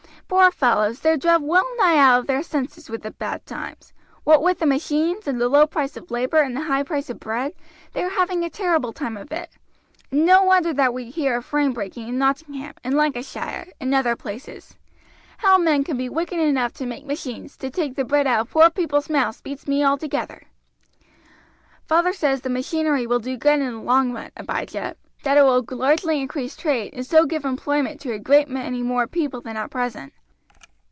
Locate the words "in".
12.07-12.17, 23.59-23.73